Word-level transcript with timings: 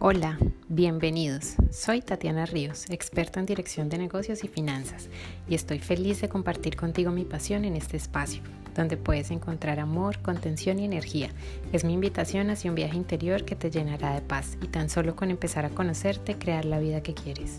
Hola, 0.00 0.38
bienvenidos. 0.68 1.54
Soy 1.72 2.02
Tatiana 2.02 2.46
Ríos, 2.46 2.84
experta 2.88 3.40
en 3.40 3.46
dirección 3.46 3.88
de 3.88 3.98
negocios 3.98 4.44
y 4.44 4.48
finanzas, 4.48 5.08
y 5.48 5.56
estoy 5.56 5.80
feliz 5.80 6.20
de 6.20 6.28
compartir 6.28 6.76
contigo 6.76 7.10
mi 7.10 7.24
pasión 7.24 7.64
en 7.64 7.74
este 7.74 7.96
espacio, 7.96 8.40
donde 8.76 8.96
puedes 8.96 9.32
encontrar 9.32 9.80
amor, 9.80 10.20
contención 10.20 10.78
y 10.78 10.84
energía. 10.84 11.30
Es 11.72 11.82
mi 11.82 11.94
invitación 11.94 12.48
hacia 12.50 12.70
un 12.70 12.76
viaje 12.76 12.96
interior 12.96 13.44
que 13.44 13.56
te 13.56 13.72
llenará 13.72 14.14
de 14.14 14.20
paz 14.20 14.56
y 14.62 14.68
tan 14.68 14.88
solo 14.88 15.16
con 15.16 15.32
empezar 15.32 15.64
a 15.64 15.70
conocerte, 15.70 16.38
crear 16.38 16.64
la 16.64 16.78
vida 16.78 17.02
que 17.02 17.14
quieres. 17.14 17.58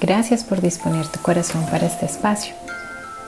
Gracias 0.00 0.44
por 0.44 0.62
disponer 0.62 1.06
tu 1.08 1.20
corazón 1.20 1.66
para 1.66 1.86
este 1.86 2.06
espacio. 2.06 2.54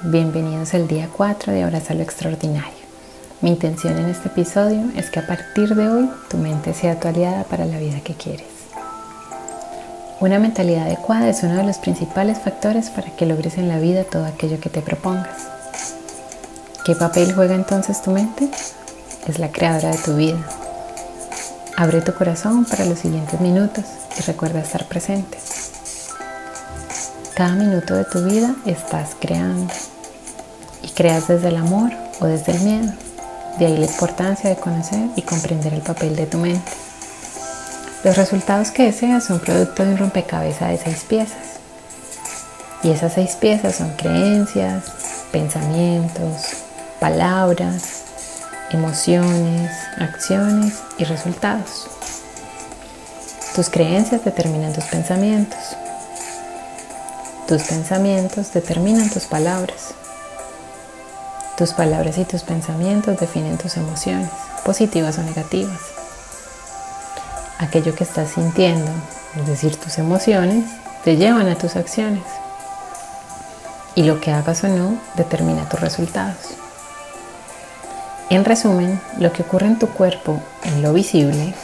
Bienvenidos 0.05 0.73
al 0.73 0.89
día 0.89 1.11
4 1.15 1.53
de 1.53 1.65
Abraza 1.65 1.93
lo 1.93 2.03
Extraordinario. 2.03 2.84
Mi 3.41 3.51
intención 3.51 3.99
en 3.99 4.07
este 4.07 4.29
episodio 4.29 4.91
es 4.97 5.11
que 5.11 5.19
a 5.19 5.27
partir 5.27 5.75
de 5.75 5.89
hoy 5.89 6.11
tu 6.31 6.39
mente 6.39 6.73
sea 6.73 6.99
tu 6.99 7.09
aliada 7.09 7.45
para 7.45 7.67
la 7.67 7.79
vida 7.79 8.01
que 8.01 8.15
quieres. 8.15 8.47
Una 10.21 10.39
mentalidad 10.39 10.87
adecuada 10.87 11.29
es 11.29 11.43
uno 11.43 11.57
de 11.57 11.65
los 11.65 11.79
principales 11.79 12.39
factores 12.39 12.89
para 12.89 13.15
que 13.15 13.27
logres 13.27 13.59
en 13.59 13.69
la 13.69 13.79
vida 13.79 14.05
todo 14.05 14.25
aquello 14.25 14.61
que 14.61 14.71
te 14.71 14.81
propongas. 14.81 15.49
¿Qué 16.85 16.95
papel 16.95 17.35
juega 17.35 17.55
entonces 17.55 18.01
tu 18.01 18.13
mente? 18.13 18.49
Es 19.27 19.39
la 19.39 19.51
creadora 19.51 19.91
de 19.91 19.99
tu 19.99 20.17
vida. 20.17 20.39
Abre 21.77 22.01
tu 22.01 22.15
corazón 22.15 22.65
para 22.65 22.85
los 22.85 23.01
siguientes 23.01 23.41
minutos 23.41 23.85
y 24.17 24.23
recuerda 24.23 24.61
estar 24.61 24.87
presente. 24.87 25.37
Cada 27.35 27.55
minuto 27.57 27.95
de 27.95 28.05
tu 28.05 28.25
vida 28.25 28.55
estás 28.65 29.17
creando 29.21 29.75
y 30.83 30.89
creas 30.91 31.27
desde 31.27 31.49
el 31.49 31.57
amor 31.57 31.91
o 32.21 32.27
desde 32.27 32.53
el 32.53 32.61
miedo. 32.61 32.93
De 33.59 33.67
ahí 33.67 33.77
la 33.77 33.87
importancia 33.87 34.51
de 34.51 34.57
conocer 34.57 35.09
y 35.17 35.23
comprender 35.23 35.75
el 35.75 35.83
papel 35.83 36.17
de 36.17 36.27
tu 36.27 36.39
mente. 36.39 36.73
Los 38.03 38.17
resultados 38.17 38.71
que 38.71 38.85
deseas 38.85 39.25
son 39.25 39.39
producto 39.39 39.85
de 39.85 39.93
un 39.93 39.99
rompecabezas 39.99 40.71
de 40.71 40.79
seis 40.79 41.05
piezas. 41.09 41.39
Y 42.83 42.91
esas 42.91 43.15
seis 43.15 43.37
piezas 43.37 43.77
son 43.77 43.95
creencias, 43.97 44.85
pensamientos, 45.33 46.65
palabras, 47.01 48.03
emociones, 48.71 49.71
acciones 49.99 50.75
y 50.99 51.05
resultados. 51.05 51.87
Tus 53.55 53.71
creencias 53.71 54.25
determinan 54.25 54.73
tus 54.73 54.85
pensamientos. 54.85 55.61
Tus 57.47 57.63
pensamientos 57.63 58.53
determinan 58.53 59.09
tus 59.09 59.25
palabras. 59.25 59.95
Tus 61.57 61.73
palabras 61.73 62.19
y 62.19 62.25
tus 62.25 62.43
pensamientos 62.43 63.21
definen 63.21 63.59
tus 63.59 63.77
emociones, 63.77 64.29
positivas 64.65 65.19
o 65.19 65.23
negativas. 65.23 65.79
Aquello 67.59 67.95
que 67.95 68.03
estás 68.03 68.31
sintiendo, 68.31 68.91
es 69.37 69.47
decir, 69.47 69.77
tus 69.77 69.99
emociones, 69.99 70.65
te 71.05 71.17
llevan 71.17 71.49
a 71.49 71.55
tus 71.55 71.77
acciones. 71.77 72.25
Y 73.95 74.03
lo 74.03 74.21
que 74.21 74.33
hagas 74.33 74.65
o 74.65 74.69
no 74.69 74.99
determina 75.15 75.69
tus 75.69 75.79
resultados. 75.79 76.39
En 78.31 78.45
resumen, 78.45 79.01
lo 79.21 79.33
que 79.33 79.43
ocurre 79.43 79.67
en 79.67 79.79
tu 79.79 79.87
cuerpo, 79.87 80.41
en 80.65 80.83
lo 80.83 80.93
visible, 80.93 81.55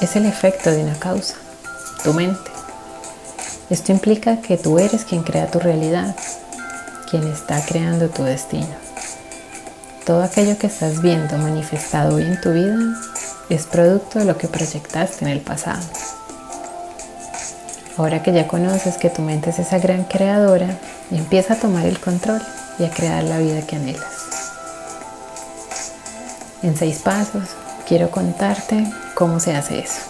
es 0.00 0.14
el 0.14 0.24
efecto 0.24 0.70
de 0.70 0.84
una 0.84 0.94
causa, 1.00 1.34
tu 2.04 2.12
mente. 2.12 2.52
Esto 3.70 3.90
implica 3.90 4.40
que 4.40 4.56
tú 4.56 4.78
eres 4.78 5.04
quien 5.04 5.24
crea 5.24 5.50
tu 5.50 5.58
realidad, 5.58 6.14
quien 7.10 7.26
está 7.26 7.60
creando 7.64 8.08
tu 8.08 8.22
destino. 8.22 8.91
Todo 10.04 10.24
aquello 10.24 10.58
que 10.58 10.66
estás 10.66 11.00
viendo 11.00 11.38
manifestado 11.38 12.16
hoy 12.16 12.24
en 12.24 12.40
tu 12.40 12.52
vida 12.52 12.76
es 13.48 13.66
producto 13.66 14.18
de 14.18 14.24
lo 14.24 14.36
que 14.36 14.48
proyectaste 14.48 15.24
en 15.24 15.30
el 15.30 15.40
pasado. 15.40 15.82
Ahora 17.96 18.20
que 18.20 18.32
ya 18.32 18.48
conoces 18.48 18.96
que 18.96 19.10
tu 19.10 19.22
mente 19.22 19.50
es 19.50 19.60
esa 19.60 19.78
gran 19.78 20.02
creadora, 20.02 20.76
empieza 21.12 21.54
a 21.54 21.56
tomar 21.56 21.86
el 21.86 22.00
control 22.00 22.42
y 22.80 22.84
a 22.84 22.90
crear 22.90 23.22
la 23.22 23.38
vida 23.38 23.62
que 23.62 23.76
anhelas. 23.76 24.02
En 26.64 26.76
seis 26.76 26.98
pasos 26.98 27.50
quiero 27.86 28.10
contarte 28.10 28.84
cómo 29.14 29.38
se 29.38 29.54
hace 29.54 29.78
eso. 29.78 30.00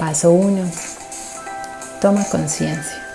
Paso 0.00 0.32
1. 0.32 0.68
Toma 2.00 2.24
conciencia. 2.24 3.06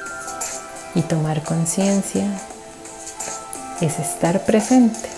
Y 0.94 1.02
tomar 1.02 1.44
conciencia 1.44 2.25
es 3.81 4.00
estar 4.00 4.41
presente. 4.41 5.09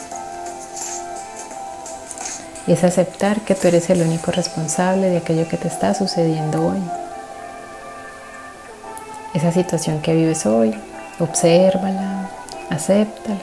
Es 2.65 2.83
aceptar 2.83 3.41
que 3.41 3.55
tú 3.55 3.67
eres 3.67 3.89
el 3.89 4.01
único 4.01 4.31
responsable 4.31 5.09
de 5.09 5.17
aquello 5.17 5.47
que 5.47 5.57
te 5.57 5.67
está 5.67 5.93
sucediendo 5.93 6.65
hoy. 6.65 6.81
Esa 9.33 9.51
situación 9.51 10.01
que 10.01 10.15
vives 10.15 10.45
hoy, 10.45 10.77
obsérvala, 11.19 12.29
acéptala 12.69 13.37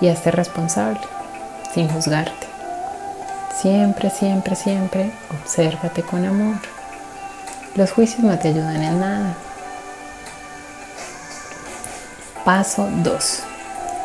y 0.00 0.08
hazte 0.08 0.30
responsable 0.30 1.00
sin 1.74 1.88
juzgarte. 1.88 2.46
Siempre, 3.60 4.08
siempre, 4.08 4.56
siempre 4.56 5.10
obsérvate 5.42 6.02
con 6.02 6.24
amor. 6.24 6.56
Los 7.74 7.92
juicios 7.92 8.20
no 8.20 8.38
te 8.38 8.48
ayudan 8.48 8.82
en 8.82 9.00
nada. 9.00 9.34
Paso 12.44 12.88
2 12.90 13.49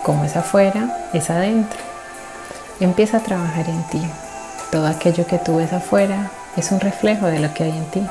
como 0.05 0.23
es 0.23 0.35
afuera, 0.35 1.09
es 1.13 1.31
adentro. 1.31 1.79
Empieza 2.79 3.17
a 3.17 3.23
trabajar 3.23 3.67
en 3.67 3.81
ti. 3.87 4.01
Todo 4.71 4.85
aquello 4.85 5.25
que 5.25 5.39
tú 5.39 5.57
ves 5.57 5.73
afuera 5.73 6.29
es 6.55 6.71
un 6.71 6.79
reflejo 6.79 7.25
de 7.25 7.39
lo 7.39 7.51
que 7.55 7.63
hay 7.63 7.71
en 7.71 7.85
ti. 7.85 8.07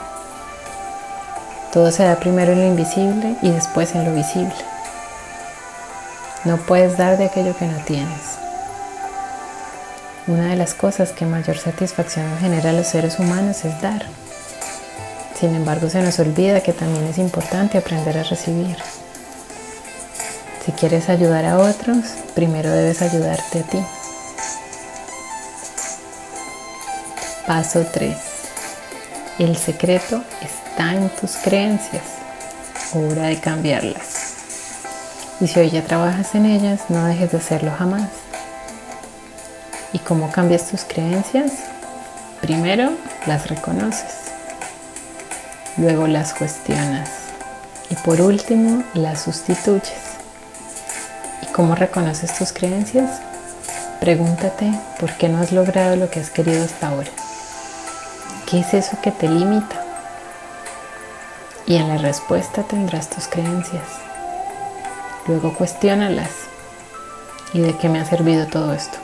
Todo 1.73 1.93
se 1.93 2.03
da 2.03 2.17
primero 2.17 2.53
en 2.53 2.59
lo 2.59 2.67
invisible 2.67 3.37
y 3.43 3.51
después 3.51 3.95
en 3.95 4.05
lo 4.07 4.13
visible. 4.13 4.55
No 6.45 6.57
puedes 6.57 6.97
dar 6.99 7.17
de 7.17 7.27
aquello 7.27 7.57
que 7.57 7.67
no 7.67 7.79
tienes. 7.85 8.39
Una 10.27 10.49
de 10.49 10.57
las 10.57 10.75
cosas 10.75 11.13
que 11.13 11.27
mayor 11.27 11.59
satisfacción 11.59 12.27
genera 12.41 12.71
a 12.71 12.73
los 12.73 12.89
seres 12.89 13.21
humanos 13.21 13.65
es 13.65 13.81
dar. 13.81 14.05
Sin 15.39 15.55
embargo, 15.55 15.89
se 15.89 16.03
nos 16.03 16.19
olvida 16.19 16.61
que 16.61 16.73
también 16.73 17.05
es 17.05 17.19
importante 17.19 17.79
aprender 17.79 18.19
a 18.19 18.25
recibir. 18.25 18.79
Si 20.65 20.73
quieres 20.73 21.11
ayudar 21.11 21.45
a 21.45 21.59
otros, 21.59 21.99
primero 22.35 22.71
debes 22.71 23.03
ayudarte 23.03 23.59
a 23.59 23.63
ti. 23.65 23.79
Paso 27.47 27.85
3. 27.93 28.17
El 29.41 29.59
secreto 29.59 30.25
está 30.41 30.95
en 30.95 31.11
tus 31.11 31.33
creencias. 31.33 32.05
Hora 32.95 33.25
de 33.25 33.39
cambiarlas. 33.41 34.33
Y 35.41 35.49
si 35.49 35.61
hoy 35.61 35.69
ya 35.69 35.83
trabajas 35.83 36.35
en 36.35 36.47
ellas, 36.47 36.81
no 36.89 37.05
dejes 37.05 37.33
de 37.33 37.39
hacerlo 37.39 37.71
jamás. 37.79 38.09
¿Y 39.93 39.99
cómo 39.99 40.33
cambias 40.33 40.71
tus 40.71 40.85
creencias? 40.85 41.53
Primero 42.41 42.93
las 43.27 43.49
reconoces. 43.49 44.31
Luego 45.77 46.07
las 46.07 46.33
cuestionas. 46.33 47.11
Y 47.91 47.97
por 47.97 48.23
último 48.23 48.83
las 48.95 49.25
sustituyes. 49.25 50.04
¿Cómo 51.55 51.77
reconoces 51.77 52.37
tus 52.37 52.53
creencias? 52.53 53.21
Pregúntate 54.01 54.73
por 54.99 55.13
qué 55.13 55.29
no 55.29 55.39
has 55.39 55.53
logrado 55.53 55.95
lo 55.95 56.11
que 56.11 56.19
has 56.19 56.29
querido 56.29 56.65
hasta 56.65 56.89
ahora. 56.89 57.11
¿Qué 58.51 58.59
es 58.59 58.75
eso 58.75 58.99
que 59.01 59.13
te 59.13 59.29
limita? 59.29 59.81
Y 61.65 61.77
en 61.77 61.87
la 61.87 61.99
respuesta 61.99 62.65
tendrás 62.65 63.09
tus 63.09 63.29
creencias. 63.29 63.85
Luego 65.29 65.55
cuestiónalas. 65.55 66.33
¿Y 67.53 67.61
de 67.61 67.79
qué 67.79 67.89
me 67.89 68.01
ha 68.01 68.05
servido 68.05 68.49
todo 68.49 68.75
esto? 68.75 68.99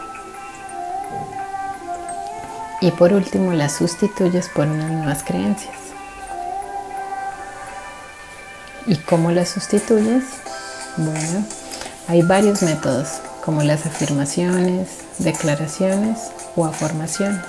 Y 2.80 2.90
por 2.90 3.12
último 3.12 3.52
las 3.52 3.74
sustituyes 3.76 4.48
por 4.48 4.66
unas 4.66 4.90
nuevas 4.90 5.22
creencias. 5.22 5.76
¿Y 8.86 8.96
cómo 8.96 9.30
las 9.30 9.50
sustituyes? 9.50 10.24
Bueno, 10.96 11.44
hay 12.10 12.22
varios 12.22 12.62
métodos, 12.62 13.20
como 13.44 13.62
las 13.62 13.86
afirmaciones, 13.86 14.88
declaraciones 15.18 16.18
o 16.56 16.66
afirmaciones. 16.66 17.44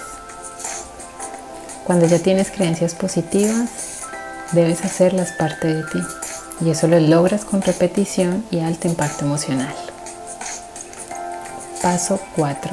Cuando 1.84 2.06
ya 2.06 2.19
tienes 2.19 2.52
creencias 2.52 2.94
positivas, 2.94 3.72
debes 4.52 4.86
hacerlas 4.86 5.31
parte 5.31 5.74
de 5.74 5.84
ti 5.86 6.00
y 6.63 6.69
eso 6.69 6.88
lo 6.88 7.00
logras 7.00 7.44
con 7.44 7.63
repetición 7.63 8.46
y 8.52 8.60
alto 8.60 8.88
impacto 8.88 9.25
emocional. 9.25 9.74
Paso 11.81 12.19
4. 12.36 12.72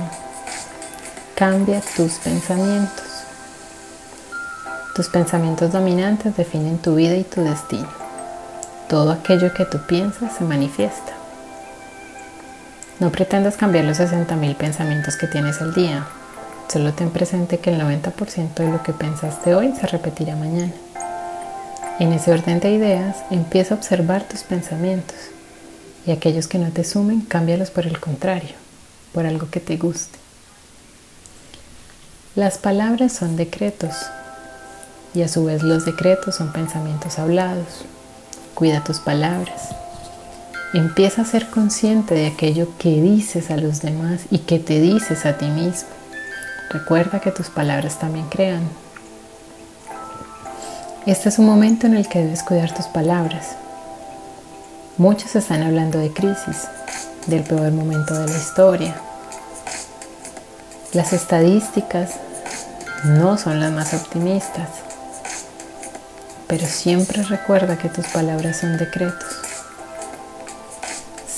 Cambia 1.37 1.81
tus 1.97 2.13
pensamientos. 2.17 3.07
Tus 4.95 5.09
pensamientos 5.09 5.73
dominantes 5.73 6.37
definen 6.37 6.77
tu 6.77 6.97
vida 6.97 7.15
y 7.15 7.25
tu 7.25 7.41
destino. 7.41 7.89
Todo 8.91 9.11
aquello 9.11 9.55
que 9.55 9.65
tú 9.65 9.79
piensas 9.87 10.37
se 10.37 10.45
manifiesta. 10.45 11.18
No 13.01 13.13
pretendas 13.13 13.57
cambiar 13.57 13.85
los 13.85 14.01
60.000 14.01 14.57
pensamientos 14.57 15.17
que 15.17 15.29
tienes 15.29 15.61
al 15.61 15.73
día. 15.73 16.05
Solo 16.67 16.93
ten 16.95 17.11
presente 17.11 17.59
que 17.59 17.71
el 17.71 17.81
90% 17.81 18.55
de 18.55 18.73
lo 18.73 18.83
que 18.83 18.93
pensaste 18.93 19.55
hoy 19.55 19.73
se 19.73 19.87
repetirá 19.87 20.35
mañana. 20.35 20.73
En 22.01 22.13
ese 22.13 22.33
orden 22.33 22.59
de 22.59 22.73
ideas, 22.73 23.19
empieza 23.31 23.75
a 23.75 23.77
observar 23.77 24.25
tus 24.25 24.43
pensamientos 24.43 25.17
y 26.07 26.11
aquellos 26.11 26.49
que 26.49 26.59
no 26.59 26.71
te 26.71 26.83
sumen, 26.83 27.21
cámbialos 27.21 27.71
por 27.71 27.87
el 27.87 28.01
contrario, 28.01 28.57
por 29.13 29.27
algo 29.27 29.49
que 29.49 29.61
te 29.61 29.77
guste. 29.77 30.19
Las 32.35 32.59
palabras 32.59 33.13
son 33.13 33.37
decretos 33.37 33.95
y 35.15 35.23
a 35.23 35.29
su 35.29 35.45
vez 35.45 35.63
los 35.63 35.85
decretos 35.85 36.35
son 36.35 36.53
pensamientos 36.53 37.21
hablados. 37.21 37.85
Cuida 38.55 38.83
tus 38.83 38.99
palabras. 38.99 39.69
Empieza 40.75 41.23
a 41.23 41.25
ser 41.25 41.49
consciente 41.49 42.15
de 42.15 42.27
aquello 42.27 42.69
que 42.79 43.01
dices 43.01 43.51
a 43.51 43.57
los 43.57 43.81
demás 43.81 44.23
y 44.31 44.41
que 44.41 44.59
te 44.59 44.81
dices 44.81 45.25
a 45.25 45.39
ti 45.39 45.47
mismo. 45.47 45.89
Recuerda 46.69 47.21
que 47.21 47.31
tus 47.31 47.49
palabras 47.49 47.99
también 47.99 48.27
crean. 48.29 48.69
Este 51.07 51.31
es 51.31 51.39
un 51.39 51.47
momento 51.47 51.87
en 51.87 51.97
el 51.97 52.07
que 52.07 52.19
debes 52.19 52.43
cuidar 52.43 52.75
tus 52.75 52.85
palabras. 52.85 53.57
Muchos 54.99 55.35
están 55.37 55.63
hablando 55.63 55.99
de 55.99 56.13
crisis, 56.13 56.69
del 57.27 57.45
peor 57.45 57.73
momento 57.73 58.13
de 58.13 58.27
la 58.27 58.37
historia. 58.37 58.95
Las 60.93 61.15
estadísticas 61.15 62.17
no 63.05 63.39
son 63.39 63.59
las 63.59 63.73
más 63.73 63.95
optimistas, 63.95 64.69
pero 66.47 66.67
siempre 66.67 67.23
recuerda 67.23 67.79
que 67.79 67.89
tus 67.89 68.07
palabras 68.09 68.59
son 68.59 68.77
decretos. 68.77 69.38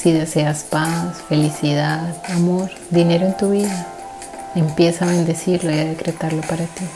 Si 0.01 0.13
deseas 0.13 0.63
paz, 0.63 1.19
felicidad, 1.29 2.15
amor, 2.31 2.71
dinero 2.89 3.27
en 3.27 3.37
tu 3.37 3.51
vida, 3.51 3.87
empieza 4.55 5.05
a 5.05 5.09
bendecirlo 5.09 5.71
y 5.71 5.79
a 5.79 5.85
decretarlo 5.85 6.41
para 6.41 6.65
ti. 6.65 6.87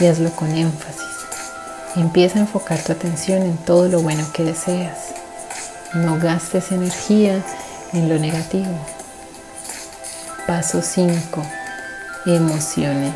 Y 0.00 0.06
hazlo 0.06 0.32
con 0.32 0.50
énfasis. 0.50 1.04
Empieza 1.94 2.40
a 2.40 2.42
enfocar 2.42 2.82
tu 2.82 2.90
atención 2.90 3.42
en 3.42 3.56
todo 3.58 3.86
lo 3.86 4.02
bueno 4.02 4.26
que 4.32 4.42
deseas. 4.42 5.14
No 5.94 6.18
gastes 6.18 6.72
energía 6.72 7.44
en 7.92 8.08
lo 8.08 8.18
negativo. 8.18 8.74
Paso 10.48 10.82
5. 10.82 11.42
Emociones. 12.26 13.14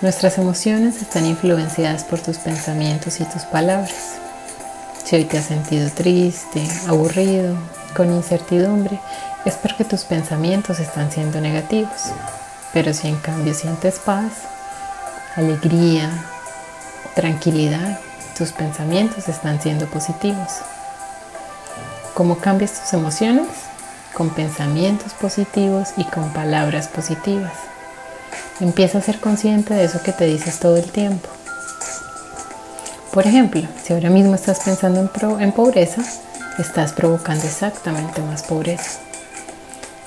Nuestras 0.00 0.38
emociones 0.38 1.00
están 1.00 1.26
influenciadas 1.26 2.02
por 2.02 2.18
tus 2.18 2.38
pensamientos 2.38 3.20
y 3.20 3.24
tus 3.24 3.42
palabras. 3.42 4.16
Si 5.04 5.14
hoy 5.14 5.26
te 5.26 5.38
has 5.38 5.44
sentido 5.44 5.88
triste, 5.90 6.66
aburrido, 6.88 7.56
con 7.94 8.12
incertidumbre, 8.12 9.00
es 9.44 9.54
porque 9.54 9.84
tus 9.84 10.04
pensamientos 10.04 10.80
están 10.80 11.10
siendo 11.10 11.40
negativos. 11.40 12.12
Pero 12.72 12.92
si 12.92 13.08
en 13.08 13.16
cambio 13.16 13.54
sientes 13.54 13.98
paz, 13.98 14.32
alegría, 15.36 16.10
tranquilidad, 17.14 17.98
tus 18.36 18.52
pensamientos 18.52 19.28
están 19.28 19.60
siendo 19.60 19.86
positivos. 19.86 20.60
¿Cómo 22.14 22.38
cambias 22.38 22.80
tus 22.80 22.92
emociones? 22.92 23.46
Con 24.12 24.30
pensamientos 24.30 25.12
positivos 25.14 25.90
y 25.96 26.04
con 26.04 26.32
palabras 26.32 26.88
positivas. 26.88 27.52
Empieza 28.60 28.98
a 28.98 29.02
ser 29.02 29.20
consciente 29.20 29.74
de 29.74 29.84
eso 29.84 30.02
que 30.02 30.12
te 30.12 30.26
dices 30.26 30.60
todo 30.60 30.76
el 30.76 30.90
tiempo. 30.90 31.28
Por 33.12 33.26
ejemplo, 33.26 33.62
si 33.82 33.92
ahora 33.92 34.10
mismo 34.10 34.34
estás 34.34 34.60
pensando 34.60 35.00
en, 35.38 35.52
pobreza, 35.52 36.02
estás 36.58 36.92
provocando 36.92 37.44
exactamente 37.44 38.22
más 38.22 38.42
pobreza. 38.42 39.00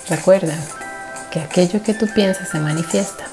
Recuerda 0.09 0.55
que 1.31 1.39
aquello 1.41 1.83
que 1.83 1.93
tú 1.93 2.07
piensas 2.13 2.49
se 2.49 2.59
manifiesta. 2.59 3.25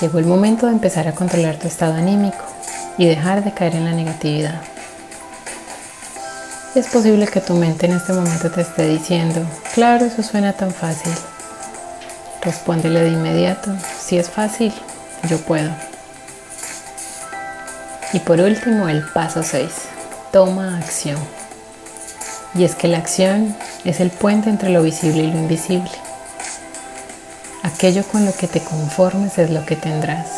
Llegó 0.00 0.18
el 0.18 0.26
momento 0.26 0.66
de 0.66 0.72
empezar 0.72 1.08
a 1.08 1.14
controlar 1.14 1.58
tu 1.58 1.68
estado 1.68 1.94
anímico 1.94 2.44
y 2.98 3.06
dejar 3.06 3.44
de 3.44 3.52
caer 3.52 3.76
en 3.76 3.84
la 3.84 3.92
negatividad. 3.92 4.60
Es 6.74 6.88
posible 6.88 7.26
que 7.26 7.40
tu 7.40 7.54
mente 7.54 7.86
en 7.86 7.92
este 7.92 8.12
momento 8.12 8.50
te 8.50 8.60
esté 8.60 8.86
diciendo, 8.86 9.40
claro, 9.74 10.04
eso 10.04 10.22
suena 10.22 10.52
tan 10.52 10.72
fácil. 10.72 11.12
Respóndele 12.42 13.00
de 13.00 13.08
inmediato, 13.08 13.72
si 13.98 14.18
es 14.18 14.28
fácil, 14.28 14.74
yo 15.28 15.38
puedo. 15.38 15.70
Y 18.12 18.18
por 18.18 18.40
último, 18.40 18.88
el 18.88 19.02
paso 19.08 19.42
6, 19.42 19.70
toma 20.32 20.78
acción. 20.78 21.18
Y 22.54 22.64
es 22.64 22.74
que 22.74 22.88
la 22.88 22.98
acción 22.98 23.56
es 23.84 24.00
el 24.00 24.10
puente 24.10 24.50
entre 24.50 24.70
lo 24.70 24.82
visible 24.82 25.22
y 25.22 25.30
lo 25.30 25.38
invisible. 25.38 25.90
Aquello 27.62 28.04
con 28.04 28.24
lo 28.24 28.34
que 28.34 28.48
te 28.48 28.60
conformes 28.60 29.38
es 29.38 29.50
lo 29.50 29.66
que 29.66 29.76
tendrás. 29.76 30.28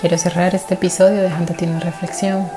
Quiero 0.00 0.16
cerrar 0.16 0.54
este 0.54 0.74
episodio 0.74 1.22
dejándote 1.22 1.64
una 1.64 1.80
reflexión. 1.80 2.48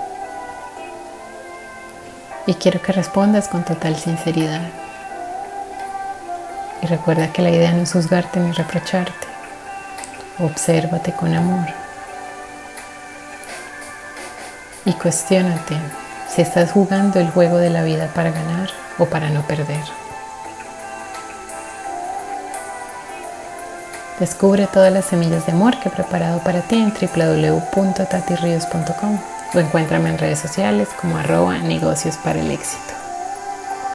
Y 2.46 2.54
quiero 2.56 2.82
que 2.82 2.92
respondas 2.92 3.48
con 3.48 3.66
total 3.66 3.96
sinceridad. 3.96 4.70
Y 6.84 6.86
recuerda 6.86 7.34
que 7.34 7.42
la 7.42 7.50
idea 7.50 7.72
no 7.72 7.82
es 7.84 7.94
juzgarte 7.94 8.40
ni 8.40 8.52
reprocharte. 8.52 9.28
Obsérvate 10.40 11.14
con 11.14 11.34
amor. 11.34 11.81
Y 14.86 14.94
cuestiónate 14.94 15.76
si 16.34 16.42
estás 16.42 16.72
jugando 16.72 17.20
el 17.20 17.30
juego 17.30 17.58
de 17.58 17.70
la 17.70 17.84
vida 17.84 18.10
para 18.16 18.32
ganar 18.32 18.70
o 18.98 19.06
para 19.06 19.30
no 19.30 19.42
perder. 19.44 19.84
Descubre 24.20 24.68
todas 24.68 24.94
las 24.94 25.06
semillas 25.06 25.48
de 25.48 25.52
amor 25.52 25.78
que 25.80 25.90
he 25.90 25.92
preparado 25.92 26.40
para 26.40 26.62
ti 26.62 26.76
en 26.76 26.94
www.tatirrios.com 26.94 29.20
o 29.54 29.60
encuéntrame 29.60 30.08
en 30.10 30.18
redes 30.18 30.40
sociales 30.40 30.88
como 31.00 31.18
arroba 31.18 31.58
negocios 31.58 32.16
para 32.18 32.40
el 32.40 32.50
éxito. 32.52 33.01